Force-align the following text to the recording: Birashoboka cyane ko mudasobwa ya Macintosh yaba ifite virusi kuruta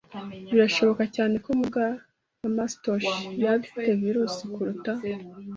Birashoboka 0.51 1.03
cyane 1.15 1.35
ko 1.43 1.49
mudasobwa 1.59 1.87
ya 2.43 2.49
Macintosh 2.55 3.09
yaba 3.41 3.61
ifite 3.67 3.89
virusi 4.01 4.41
kuruta 4.53 4.91